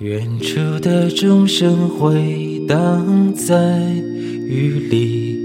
[0.00, 3.54] 远处的钟声回荡在
[4.46, 5.38] 雨里，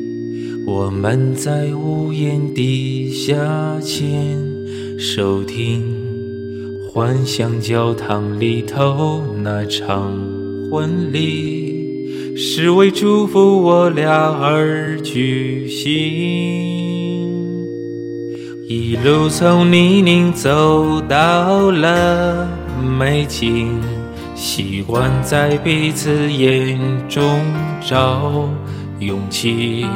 [0.66, 3.36] 我们在屋檐底下
[3.82, 4.42] 牵
[4.98, 5.84] 手听，
[6.88, 10.18] 幻想教堂里头那场
[10.72, 15.94] 婚礼，是为祝福我俩而举行。
[18.70, 22.48] 一路从泥泞走到了
[22.98, 23.82] 美景。
[24.36, 27.40] 习惯在彼此眼中
[27.82, 28.50] 找
[29.00, 29.88] 勇气，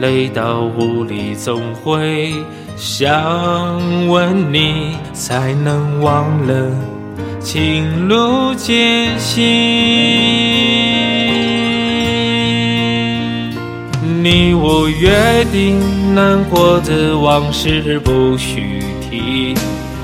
[0.00, 2.34] 累到无力，总会
[2.76, 6.70] 想问你，才能忘了
[7.40, 9.44] 情路艰辛。
[14.22, 15.78] 你我约定，
[16.14, 19.54] 难过的往事不许提。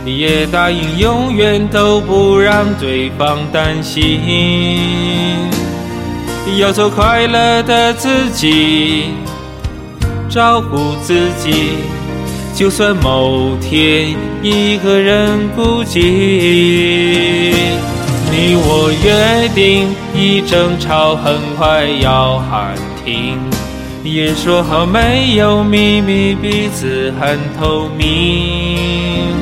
[0.04, 4.18] 你也答应永远都不让对方担心，
[6.58, 9.04] 要做快乐的自己，
[10.28, 11.74] 照顾自己。
[12.54, 16.00] 就算某天一个人孤寂，
[18.30, 23.38] 你我约定，一争吵很快要喊停。
[24.04, 29.41] 也说好没有秘密，彼此很透明。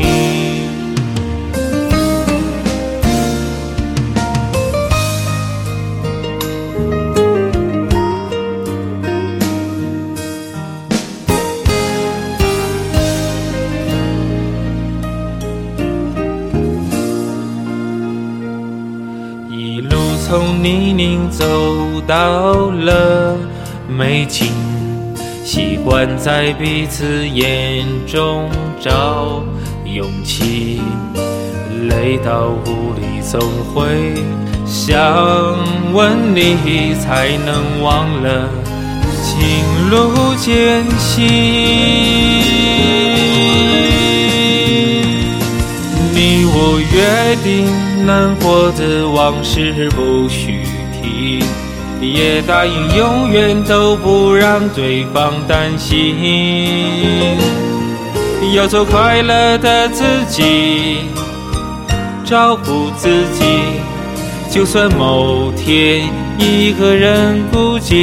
[20.61, 21.43] 泥泞走
[22.05, 23.35] 到了
[23.87, 24.51] 美景，
[25.43, 28.47] 习惯在彼此眼中
[28.79, 29.43] 找
[29.85, 30.79] 勇气。
[31.89, 33.41] 累到无力，总
[33.73, 34.13] 会
[34.67, 35.01] 想
[35.93, 38.47] 问你，才能忘了
[39.23, 41.27] 情路艰辛。
[46.13, 47.90] 你我约定。
[48.05, 51.43] 难过的往事不许提，
[52.01, 57.37] 也答应永远都不让对方担心。
[58.53, 61.05] 要做快乐的自己，
[62.25, 63.43] 照顾自己。
[64.49, 67.93] 就算某天一个人孤寂，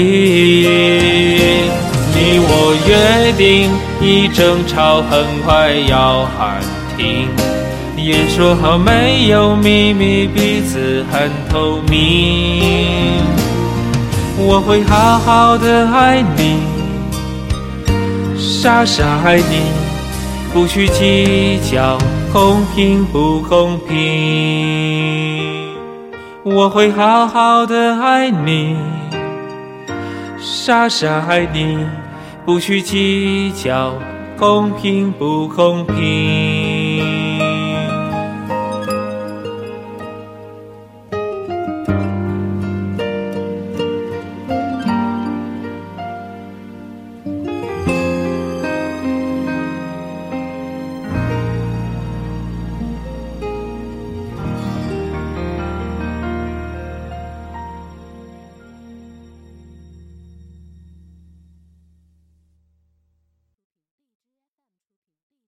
[2.14, 3.68] 你我约定，
[4.00, 6.62] 一争吵很快要喊
[6.96, 7.28] 停。
[7.98, 13.22] 也说好没有秘密，彼此很透明。
[14.38, 16.58] 我会好好的爱你，
[18.38, 19.62] 傻傻爱你，
[20.52, 21.98] 不去计较
[22.32, 23.96] 公平不公平。
[26.44, 28.76] 我会好好的爱你，
[30.40, 31.78] 傻傻爱你，
[32.46, 33.92] 不去计较
[34.38, 36.77] 公平不公平。